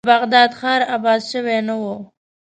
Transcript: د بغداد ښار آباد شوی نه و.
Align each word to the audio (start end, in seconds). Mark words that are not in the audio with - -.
د 0.03 0.03
بغداد 0.13 0.51
ښار 0.59 0.81
آباد 0.95 1.21
شوی 1.31 1.59
نه 1.67 1.75
و. 1.81 1.83